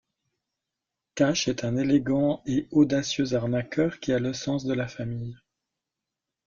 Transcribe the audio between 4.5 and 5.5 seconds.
de la famille.